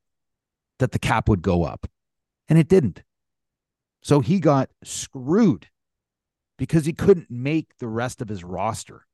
that 0.80 0.92
the 0.92 1.00
cap 1.00 1.28
would 1.28 1.42
go 1.42 1.64
up, 1.64 1.88
and 2.48 2.60
it 2.60 2.68
didn't. 2.68 3.02
So 4.04 4.20
he 4.20 4.40
got 4.40 4.70
screwed 4.84 5.68
because 6.60 6.86
he 6.86 6.94
couldn't 6.94 7.32
make 7.32 7.78
the 7.80 7.88
rest 7.88 8.22
of 8.22 8.30
his 8.30 8.44
roster. 8.44 9.08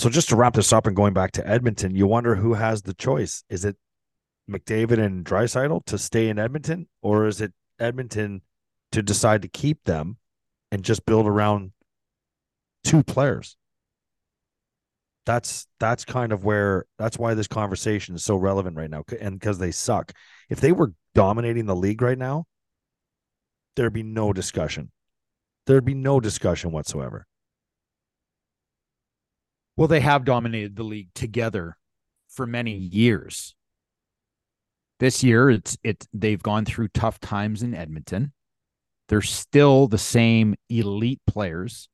So 0.00 0.08
just 0.08 0.30
to 0.30 0.36
wrap 0.36 0.54
this 0.54 0.72
up 0.72 0.86
and 0.86 0.96
going 0.96 1.12
back 1.12 1.32
to 1.32 1.46
Edmonton, 1.46 1.94
you 1.94 2.06
wonder 2.06 2.34
who 2.34 2.54
has 2.54 2.80
the 2.80 2.94
choice. 2.94 3.44
Is 3.50 3.66
it 3.66 3.76
McDavid 4.50 4.98
and 4.98 5.26
Draisaitl 5.26 5.84
to 5.84 5.98
stay 5.98 6.30
in 6.30 6.38
Edmonton, 6.38 6.88
or 7.02 7.26
is 7.26 7.42
it 7.42 7.52
Edmonton 7.78 8.40
to 8.92 9.02
decide 9.02 9.42
to 9.42 9.48
keep 9.48 9.84
them 9.84 10.16
and 10.72 10.82
just 10.82 11.04
build 11.04 11.26
around 11.26 11.72
two 12.82 13.02
players? 13.02 13.58
That's 15.26 15.66
that's 15.78 16.06
kind 16.06 16.32
of 16.32 16.44
where 16.44 16.86
that's 16.98 17.18
why 17.18 17.34
this 17.34 17.46
conversation 17.46 18.14
is 18.14 18.24
so 18.24 18.36
relevant 18.36 18.78
right 18.78 18.88
now, 18.88 19.04
and 19.20 19.38
because 19.38 19.58
they 19.58 19.70
suck. 19.70 20.14
If 20.48 20.62
they 20.62 20.72
were 20.72 20.94
dominating 21.14 21.66
the 21.66 21.76
league 21.76 22.00
right 22.00 22.16
now, 22.16 22.46
there'd 23.76 23.92
be 23.92 24.02
no 24.02 24.32
discussion. 24.32 24.92
There'd 25.66 25.84
be 25.84 25.92
no 25.92 26.20
discussion 26.20 26.72
whatsoever. 26.72 27.26
Well, 29.76 29.88
they 29.88 30.00
have 30.00 30.24
dominated 30.24 30.76
the 30.76 30.82
league 30.82 31.12
together 31.14 31.76
for 32.28 32.46
many 32.46 32.76
years. 32.76 33.54
This 34.98 35.24
year, 35.24 35.50
it's 35.50 35.78
it 35.82 36.06
they've 36.12 36.42
gone 36.42 36.64
through 36.64 36.88
tough 36.88 37.18
times 37.20 37.62
in 37.62 37.74
Edmonton. 37.74 38.32
They're 39.08 39.22
still 39.22 39.88
the 39.88 39.98
same 39.98 40.54
elite 40.68 41.20
players. 41.26 41.88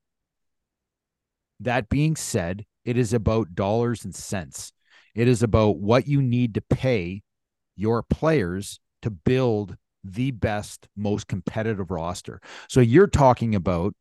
That 1.59 1.89
being 1.89 2.15
said, 2.15 2.65
it 2.85 2.97
is 2.97 3.13
about 3.13 3.55
dollars 3.55 4.05
and 4.05 4.13
cents. 4.13 4.71
It 5.15 5.27
is 5.27 5.41
about 5.41 5.77
what 5.77 6.07
you 6.07 6.21
need 6.21 6.53
to 6.55 6.61
pay 6.61 7.23
your 7.75 8.03
players 8.03 8.79
to 9.01 9.09
build 9.09 9.77
the 10.03 10.31
best, 10.31 10.87
most 10.95 11.27
competitive 11.27 11.89
roster. 11.89 12.41
So 12.69 12.81
you're 12.81 13.07
talking 13.07 13.55
about 13.55 13.95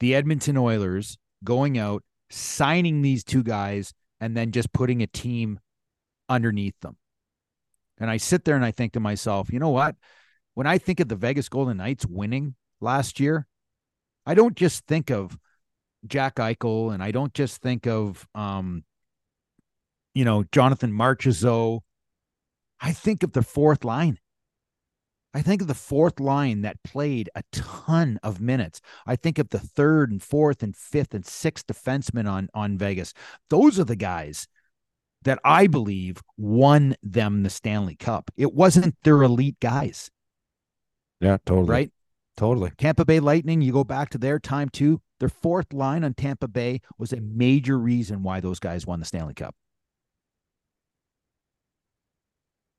the 0.00 0.14
Edmonton 0.14 0.56
Oilers 0.56 1.18
going 1.46 1.78
out, 1.78 2.02
signing 2.28 3.00
these 3.00 3.24
two 3.24 3.42
guys, 3.42 3.94
and 4.20 4.36
then 4.36 4.52
just 4.52 4.74
putting 4.74 5.02
a 5.02 5.06
team 5.06 5.58
underneath 6.28 6.78
them. 6.80 6.98
And 7.98 8.10
I 8.10 8.18
sit 8.18 8.44
there 8.44 8.56
and 8.56 8.64
I 8.64 8.72
think 8.72 8.92
to 8.92 9.00
myself, 9.00 9.50
you 9.50 9.58
know 9.58 9.70
what? 9.70 9.96
When 10.52 10.66
I 10.66 10.76
think 10.76 11.00
of 11.00 11.08
the 11.08 11.16
Vegas 11.16 11.48
Golden 11.48 11.78
Knights 11.78 12.04
winning 12.04 12.54
last 12.80 13.18
year, 13.18 13.46
I 14.26 14.34
don't 14.34 14.54
just 14.54 14.86
think 14.86 15.10
of 15.10 15.38
Jack 16.06 16.36
Eichel 16.36 16.92
and 16.92 17.02
I 17.02 17.10
don't 17.10 17.32
just 17.32 17.62
think 17.62 17.86
of 17.86 18.26
um, 18.34 18.84
you 20.16 20.24
know, 20.24 20.44
Jonathan 20.50 20.92
Marchessault. 20.92 21.80
I 22.80 22.92
think 22.92 23.22
of 23.22 23.32
the 23.32 23.42
fourth 23.42 23.84
line. 23.84 24.18
I 25.36 25.42
think 25.42 25.60
of 25.60 25.68
the 25.68 25.74
fourth 25.74 26.18
line 26.18 26.62
that 26.62 26.82
played 26.82 27.28
a 27.34 27.42
ton 27.52 28.18
of 28.22 28.40
minutes. 28.40 28.80
I 29.06 29.16
think 29.16 29.38
of 29.38 29.50
the 29.50 29.58
third 29.58 30.10
and 30.10 30.22
fourth 30.22 30.62
and 30.62 30.74
fifth 30.74 31.12
and 31.12 31.26
sixth 31.26 31.66
defensemen 31.66 32.26
on 32.26 32.48
on 32.54 32.78
Vegas. 32.78 33.12
Those 33.50 33.78
are 33.78 33.84
the 33.84 33.96
guys 33.96 34.48
that 35.24 35.38
I 35.44 35.66
believe 35.66 36.22
won 36.38 36.96
them 37.02 37.42
the 37.42 37.50
Stanley 37.50 37.96
Cup. 37.96 38.30
It 38.38 38.54
wasn't 38.54 38.96
their 39.02 39.22
elite 39.22 39.60
guys. 39.60 40.10
Yeah, 41.20 41.36
totally. 41.44 41.68
Right? 41.68 41.92
Totally. 42.38 42.72
Tampa 42.78 43.04
Bay 43.04 43.20
Lightning, 43.20 43.60
you 43.60 43.74
go 43.74 43.84
back 43.84 44.08
to 44.10 44.18
their 44.18 44.38
time 44.38 44.70
too. 44.70 45.02
Their 45.20 45.28
fourth 45.28 45.74
line 45.74 46.02
on 46.02 46.14
Tampa 46.14 46.48
Bay 46.48 46.80
was 46.96 47.12
a 47.12 47.20
major 47.20 47.78
reason 47.78 48.22
why 48.22 48.40
those 48.40 48.58
guys 48.58 48.86
won 48.86 49.00
the 49.00 49.06
Stanley 49.06 49.34
Cup. 49.34 49.54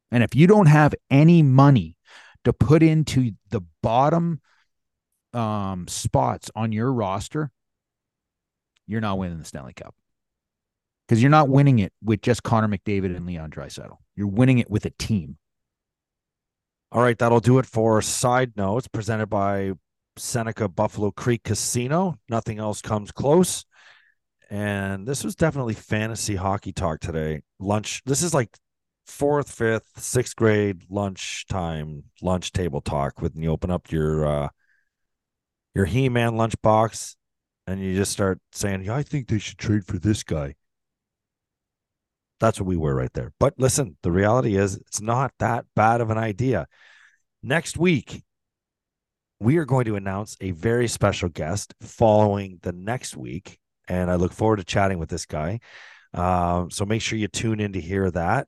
And 0.10 0.24
if 0.24 0.34
you 0.34 0.48
don't 0.48 0.66
have 0.66 0.96
any 1.12 1.44
money 1.44 1.97
to 2.44 2.54
put 2.54 2.84
into 2.84 3.32
the 3.50 3.62
bottom 3.82 4.42
um, 5.34 5.88
spots 5.88 6.50
on 6.56 6.72
your 6.72 6.92
roster, 6.92 7.52
you're 8.86 9.02
not 9.02 9.18
winning 9.18 9.40
the 9.40 9.46
Stanley 9.46 9.74
Cup. 9.74 9.96
Because 11.08 11.22
you're 11.22 11.32
not 11.32 11.48
winning 11.48 11.80
it 11.80 11.94
with 12.04 12.22
just 12.22 12.44
Connor 12.44 12.68
McDavid 12.68 13.16
and 13.16 13.26
Leon 13.26 13.52
Draisaitl. 13.52 13.98
You're 14.16 14.28
winning 14.28 14.60
it 14.60 14.70
with 14.70 14.86
a 14.86 14.90
team. 14.92 15.38
All 16.92 17.02
right, 17.02 17.18
that'll 17.18 17.40
do 17.40 17.60
it 17.60 17.66
for 17.66 18.02
side 18.02 18.54
notes 18.58 18.88
presented 18.88 19.28
by 19.28 19.74
Seneca 20.18 20.68
Buffalo 20.68 21.12
Creek 21.12 21.44
Casino. 21.44 22.18
Nothing 22.30 22.60
else 22.60 22.82
comes 22.82 23.12
close. 23.12 23.66
And 24.50 25.06
this 25.06 25.24
was 25.24 25.36
definitely 25.36 25.74
fantasy 25.74 26.36
hockey 26.36 26.72
talk 26.72 27.00
today. 27.00 27.42
Lunch. 27.60 28.02
This 28.06 28.24
is 28.24 28.34
like 28.34 28.58
fourth, 29.08 29.52
fifth, 29.52 29.92
sixth 29.98 30.36
grade 30.36 30.84
lunch 30.90 31.46
time, 31.48 32.04
lunch 32.22 32.52
table 32.52 32.82
talk 32.82 33.22
when 33.22 33.32
you 33.36 33.50
open 33.50 33.72
up 33.72 33.92
your 33.92 34.28
uh 34.28 34.50
your 35.74 35.86
He-Man 35.86 36.34
lunchbox 36.34 37.16
and 37.68 37.80
you 37.80 37.96
just 37.96 38.12
start 38.12 38.40
saying, 38.52 38.84
Yeah, 38.84 38.96
I 38.96 39.04
think 39.04 39.28
they 39.28 39.40
should 39.40 39.58
trade 39.58 39.86
for 39.86 40.00
this 40.00 40.24
guy. 40.24 40.56
That's 42.40 42.60
what 42.60 42.68
we 42.68 42.78
were 42.78 42.96
right 42.96 43.14
there. 43.14 43.34
But 43.40 43.56
listen, 43.58 43.98
the 44.04 44.12
reality 44.12 44.58
is 44.58 44.76
it's 44.76 45.02
not 45.02 45.34
that 45.40 45.66
bad 45.76 46.02
of 46.02 46.10
an 46.10 46.18
idea. 46.18 46.68
Next 47.42 47.78
week, 47.78 48.24
we 49.40 49.58
are 49.58 49.66
going 49.66 49.86
to 49.86 49.96
announce 49.96 50.36
a 50.42 50.52
very 50.52 50.88
special 50.88 51.30
guest 51.30 51.74
following 51.82 52.60
the 52.62 52.74
next 52.74 53.16
week. 53.16 53.60
And 53.88 54.10
I 54.12 54.16
look 54.16 54.34
forward 54.34 54.58
to 54.58 54.64
chatting 54.64 55.00
with 55.00 55.10
this 55.10 55.26
guy. 55.26 55.60
Um, 56.14 56.72
so 56.72 56.86
make 56.86 57.02
sure 57.02 57.20
you 57.20 57.28
tune 57.28 57.60
in 57.60 57.74
to 57.74 57.82
hear 57.82 58.10
that. 58.12 58.48